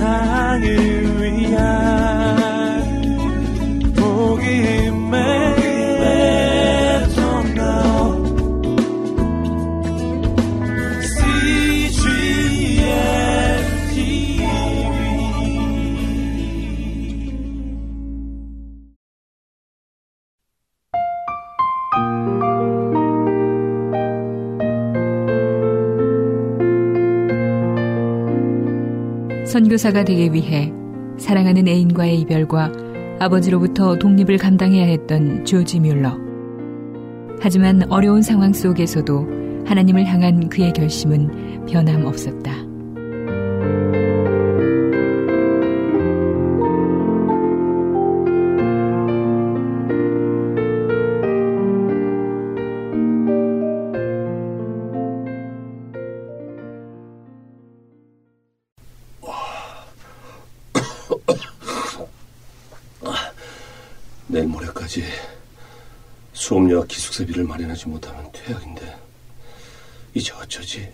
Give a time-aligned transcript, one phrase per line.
[0.00, 0.89] 세상을
[29.50, 30.72] 선교사가 되기 위해
[31.18, 32.70] 사랑하는 애인과의 이별과
[33.18, 36.16] 아버지로부터 독립을 감당해야 했던 조지 뮬러.
[37.40, 42.69] 하지만 어려운 상황 속에서도 하나님을 향한 그의 결심은 변함없었다.
[66.32, 68.96] 수업료와 기숙사비를 마련하지 못하면 퇴학인데
[70.14, 70.92] 이제 어쩌지?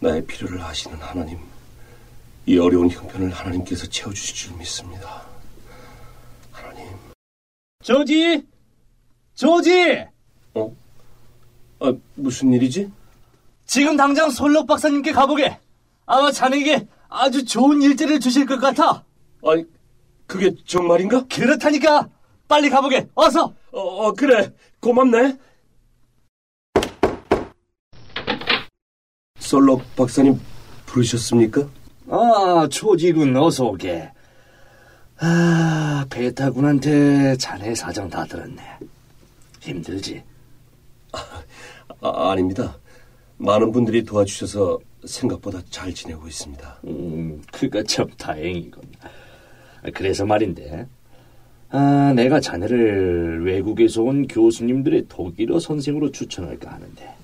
[0.00, 1.38] 나의 필요를 아시는 하나님,
[2.46, 5.26] 이 어려운 형편을 하나님께서 채워주실 줄 믿습니다.
[6.52, 6.86] 하나님.
[7.82, 8.46] 조지!
[9.34, 10.06] 조지!
[10.54, 10.74] 어?
[11.80, 12.90] 아, 무슨 일이지?
[13.66, 15.58] 지금 당장 솔록 박사님께 가보게.
[16.06, 19.04] 아마 자네에게 아주 좋은 일자리를 주실 것 같아.
[19.44, 19.64] 아니,
[20.28, 21.24] 그게 정말인가?
[21.26, 22.08] 그렇다니까!
[22.46, 23.08] 빨리 가보게!
[23.14, 23.54] 어서!
[23.72, 24.52] 어, 어 그래.
[24.78, 25.38] 고맙네.
[29.38, 30.38] 솔록 박사님
[30.84, 31.66] 부르셨습니까?
[32.10, 34.12] 아, 초지군 어서 오게.
[35.18, 38.62] 아, 베타군한테 자네 사정 다 들었네.
[39.60, 40.22] 힘들지?
[41.12, 41.42] 아,
[42.02, 42.76] 아, 아닙니다.
[43.38, 46.80] 많은 분들이 도와주셔서 생각보다 잘 지내고 있습니다.
[46.84, 48.82] 음, 그거 참 다행이군.
[49.94, 50.86] 그래서 말인데,
[51.70, 57.14] 아, 내가 자네를 외국에서 온 교수님들의 독일어 선생으로 추천할까 하는데,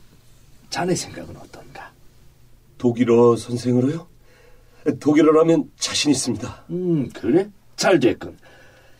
[0.70, 1.92] 자네 생각은 어떤가?
[2.78, 4.06] 독일어 선생으로요?
[5.00, 6.65] 독일어라면 자신 있습니다.
[6.70, 7.48] 음, 그래?
[7.76, 8.37] 잘 됐군.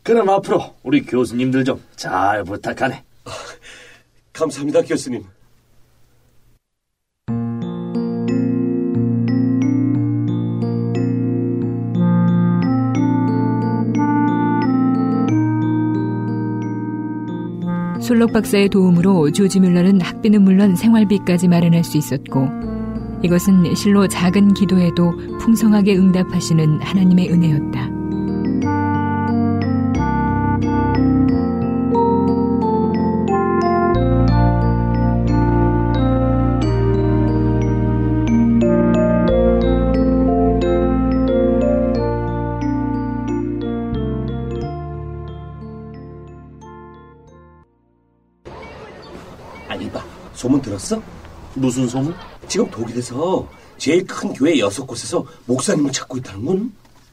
[0.03, 3.05] 그럼 앞으로 우리 교수님들 좀 잘 부탁하네.
[3.25, 3.31] 아,
[4.33, 5.25] 감사합니다, 교수님.
[18.05, 22.51] 솔록 박사의 도움으로 조지 뮬러는 학비는 물론 생활비까지 마련할 수 있었고
[23.23, 27.94] 이것은 실로 작은 기도에도 풍성하게 응답하시는 하나님의 은혜였다.
[50.55, 51.03] 소문 들었어?
[51.55, 52.15] 무슨 소문?
[52.49, 53.49] 지금 독일에서
[53.79, 56.73] 제일 큰 교회 여섯 곳에서 목사님을 찾고 있다는 건?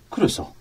[0.10, 0.54] 그래서?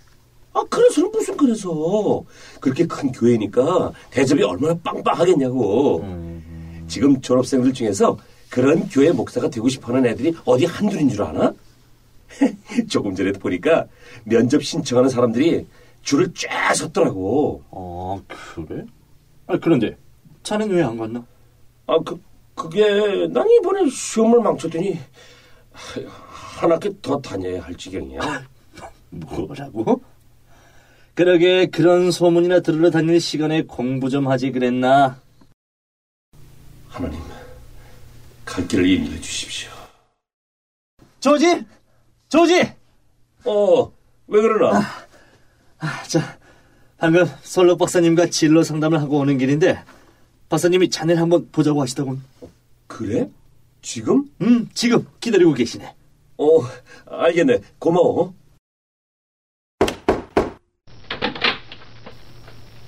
[0.52, 2.22] 아, 그래서는 무슨 그래서.
[2.60, 6.00] 그렇게 큰 교회니까 대접이 얼마나 빵빵하겠냐고.
[6.00, 6.84] 음...
[6.88, 8.16] 지금 졸업생들 중에서
[8.48, 11.52] 그런 교회 목사가 되고 싶어 하는 애들이 어디 한둘인 줄 아나?
[12.88, 13.86] 조금 전에 보니까
[14.24, 15.66] 면접 신청하는 사람들이
[16.02, 17.62] 줄을 쫙 섰더라고.
[17.70, 18.20] 아,
[18.54, 18.84] 그래?
[19.46, 19.96] 아, 그런데
[20.42, 21.24] 자네는 왜 안 갔나?
[21.86, 22.18] 아, 그,
[22.60, 25.00] 그게 난 이번에 시험을 망쳤더니
[25.72, 28.44] 한 학기 더 다녀야 할 지경이야.
[29.08, 30.02] 뭐라고?
[31.14, 35.18] 그러게 그런 소문이나 들으러 다닐 시간에 공부 좀 하지 그랬나?
[36.88, 37.18] 하나님,
[38.44, 39.70] 갈 길을 인도해 주십시오.
[41.20, 41.64] 조지!
[42.28, 42.60] 조지!
[43.44, 43.86] 어,
[44.26, 44.78] 왜 그러나?
[44.78, 45.06] 아,
[45.78, 46.38] 아, 자,
[46.98, 49.82] 방금 솔로 박사님과 진로 상담을 하고 오는 길인데
[50.50, 52.22] 박사님이 자네를 한번 보자고 하시더군.
[52.90, 53.30] 그래?
[53.82, 54.28] 지금?
[54.42, 55.94] 응, 지금 기다리고 계시네.
[56.38, 56.44] 어,
[57.06, 57.60] 알겠네.
[57.78, 58.34] 고마워.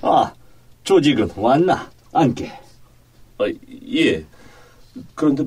[0.01, 0.33] 아,
[0.83, 1.89] 조직은 왔나?
[2.11, 2.51] 앉게.
[3.37, 3.45] 아,
[3.95, 4.25] 예.
[5.15, 5.45] 그런데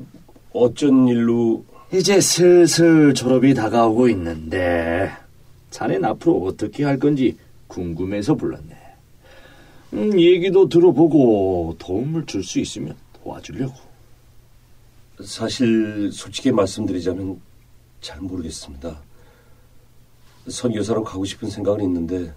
[0.51, 1.63] 어쩐 일로...
[1.93, 5.11] 이제 슬슬 졸업이 다가오고 있는데
[5.69, 7.37] 자넨 앞으로 어떻게 할 건지
[7.67, 8.75] 궁금해서 불렀네.
[9.93, 13.86] 음, 얘기도 들어보고 도움을 줄 수 있으면 도와주려고.
[15.23, 17.41] 사실 솔직히 말씀드리자면
[18.01, 19.01] 잘 모르겠습니다.
[20.47, 22.33] 선교사로 가고 싶은 생각은 있는데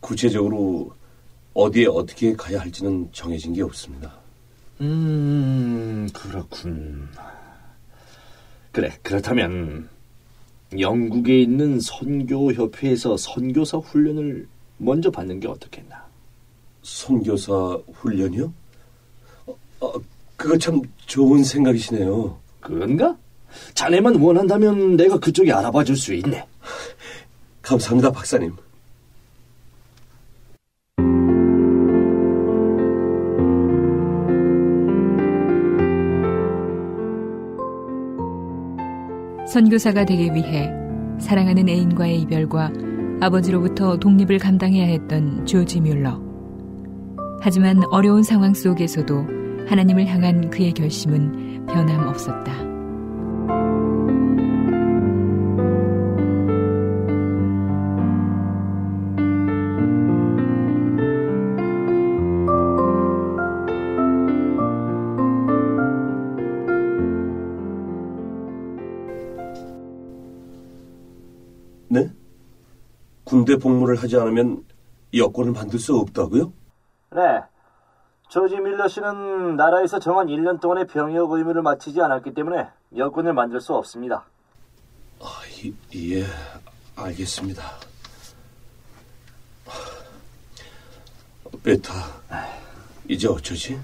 [0.00, 0.92] 구체적으로
[1.54, 4.14] 어디에 어떻게 가야 할지는 정해진 게 없습니다.
[4.80, 7.08] 음, 그렇군.
[8.72, 9.88] 그래, 그렇다면
[10.78, 16.06] 영국에 있는 선교협회에서 선교사 훈련을 먼저 받는 게 어떻겠나?
[16.82, 18.52] 선교사 훈련이요?
[19.46, 19.92] 어, 어,
[20.40, 22.38] 그거 참 좋은 생각이시네요.
[22.60, 23.14] 그런가?
[23.74, 26.46] 자네만 원한다면 내가 그쪽에 알아봐 줄 수 있네.
[27.60, 28.56] 감사합니다, 박사님.
[39.46, 40.70] 선교사가 되기 위해
[41.18, 42.72] 사랑하는 애인과의 이별과
[43.20, 46.18] 아버지로부터 독립을 감당해야 했던 조지 뮬러.
[47.42, 52.70] 하지만 어려운 상황 속에서도 하나님을 향한 그의 결심은 변함없었다.
[71.88, 72.08] 네?
[73.24, 74.64] 군대 복무를 하지 않으면
[75.12, 76.52] 여권을 만들 수 없다고요?
[77.16, 77.49] 네.
[78.30, 83.74] 조지 밀러 씨는 나라에서 정한 1년 동안의 병역 의무를 마치지 않았기 때문에 여권을 만들 수
[83.74, 84.24] 없습니다.
[85.18, 85.74] 아, 이,
[86.12, 86.24] 예,
[86.94, 87.62] 알겠습니다.
[91.64, 91.92] 베타,
[93.08, 93.78] 이제 어쩌지?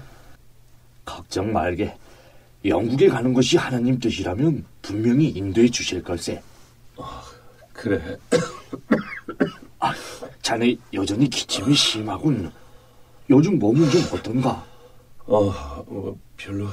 [1.03, 1.97] 걱정 말게.
[2.63, 6.41] 영국에 가는 것이 하나님 뜻이라면 분명히 인도해 주실 걸세.
[7.73, 8.17] 그래,
[9.79, 9.93] 아,
[10.41, 12.49] 자네 여전히 기침이 심하군.
[13.29, 14.65] 요즘 몸은 좀 어떤가?
[15.25, 16.67] 어, 어, 별로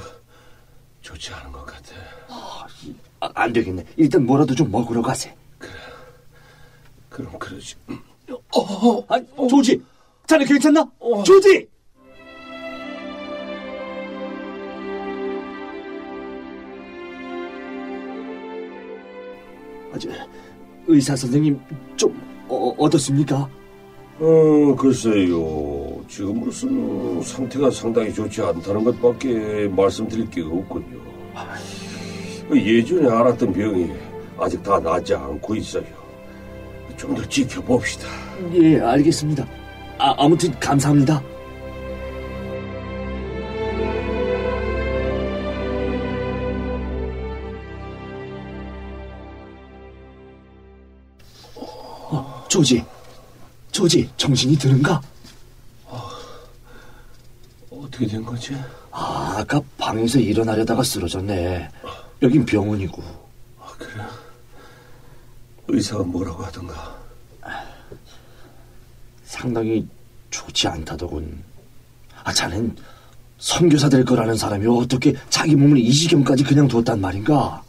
[1.01, 1.91] 좋지 않은 것 같아.
[2.29, 3.83] 아, 안 되겠네.
[3.97, 5.35] 일단 뭐라도 좀 먹으러 가세.
[7.09, 7.75] 그럼 그러지.
[9.07, 9.81] 아, 조지!
[10.27, 10.89] 자네 괜찮나?
[11.25, 11.67] 조지!
[19.93, 20.09] 아주
[20.87, 21.59] 의사 선생님
[21.95, 22.19] 좀
[22.49, 23.49] 어, 어떻습니까?
[24.19, 25.37] 어, 글쎄요.
[26.15, 31.01] 지금으로서는 상태가 상당히 좋지 않다는 것밖에 말씀드릴 게 없군요.
[32.55, 33.91] 예전에 알았던 병이
[34.37, 35.83] 아직 다 낫지 않고 있어요.
[36.95, 38.07] 좀 더 지켜봅시다.
[38.53, 39.45] 예, 알겠습니다.
[39.97, 41.21] 아, 아무튼 감사합니다.
[51.55, 52.83] 어, 조지,
[53.71, 55.01] 조지, 정신이 드는가?
[57.85, 58.55] 어떻게 된 거지?
[58.91, 61.69] 아, 아까 방에서 일어나려다가 쓰러졌네.
[62.21, 63.01] 여긴 병원이고.
[63.59, 64.03] 아, 그래?
[65.67, 66.95] 의사가 뭐라고 하던가?
[69.23, 69.87] 상당히
[70.29, 71.43] 좋지 않다더군.
[72.23, 72.75] 아, 자넨
[73.37, 77.61] 선교사 될 거라는 사람이 어떻게 자기 몸을 이 지경까지 그냥 뒀단 말인가?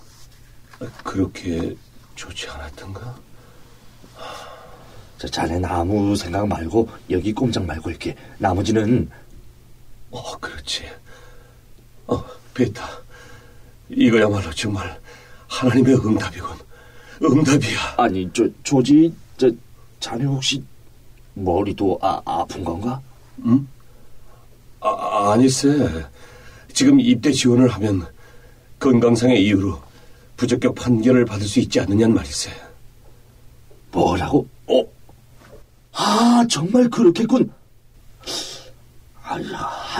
[0.78, 1.74] 아, 그렇게
[2.14, 3.16] 좋지 않았던가?
[5.18, 9.10] 자, 자넨 아무 생각 말고 여기 꼼짝 말고 이렇게 나머지는
[10.10, 10.84] 어, 그렇지.
[12.06, 12.24] 어,
[12.54, 12.88] 베타.
[13.88, 14.98] 이거야말로 정말
[15.48, 16.56] 하나님의 응답이군.
[17.22, 17.94] 응답이야.
[17.96, 19.50] 아니 저 조지 저
[20.00, 20.62] 자네 혹시
[21.34, 23.00] 머리도 아, 아픈 건가?
[24.80, 26.06] 아, 아니세.
[26.72, 28.06] 지금 입대 지원을 하면
[28.78, 29.80] 건강상의 이유로
[30.36, 32.50] 부적격 판결을 받을 수 있지 않느냐는 말이세.
[33.92, 34.46] 뭐라고?
[34.66, 34.84] 어?
[35.92, 37.50] 아 정말 그렇겠군.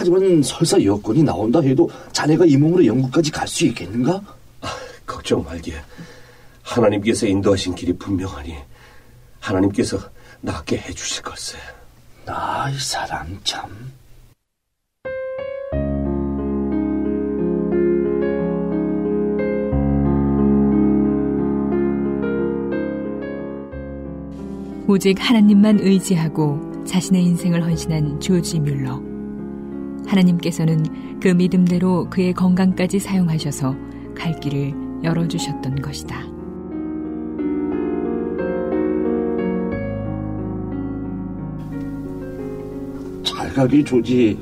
[0.06, 4.20] 아, 하지만 설사 여권이 나온다 해도 자네가 이 몸으로 영국까지 갈 수 있겠는가?
[5.06, 5.74] 걱정 말게.
[6.62, 8.54] 하나님께서 인도하신 길이 분명하니
[9.40, 9.98] 하나님께서
[10.40, 11.58] 낫게 해주실 걸세.
[12.26, 13.92] 아, 이 사람 참.
[24.88, 29.05] 오직 하나님만 의지하고 자신의 인생을 헌신한 조지 뮬러.
[30.06, 33.74] 하나님께서는 그 믿음대로 그의 건강까지 사용하셔서
[34.14, 34.72] 갈 길을
[35.04, 36.22] 열어주셨던 것이다.
[43.24, 44.38] 잘 가길 조지.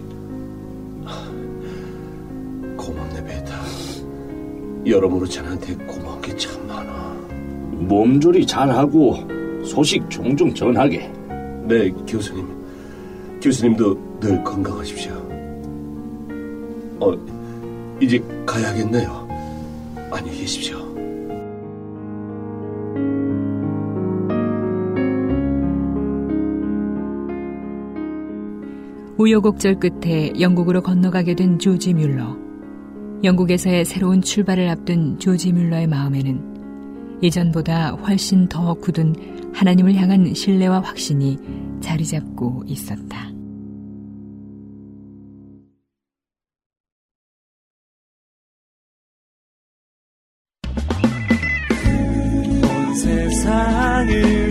[2.77, 3.55] 고맙네, 베타.
[4.87, 7.15] 여러모로 자네한테 고마운 게 참 많아.
[7.89, 9.17] 몸조리 잘하고
[9.65, 11.11] 소식 종종 전하게.
[11.67, 12.47] 네, 교수님.
[13.43, 15.24] 교수님도 늘 건강하십시오.
[17.01, 17.13] 어,
[18.01, 19.29] 이제 가야겠네요.
[20.11, 20.79] 안녕히 계십시오.
[29.17, 32.37] 우여곡절 끝에 영국으로 건너가게 된 조지 뮬러.
[33.23, 39.15] 영국에서의 새로운 출발을 앞둔 조지 뮬러의 마음에는 이전보다 훨씬 더 굳은
[39.55, 41.39] 하나님을 향한 신뢰와 확신이
[41.81, 43.34] 자리 잡고 있었다.
[54.15, 54.44] you.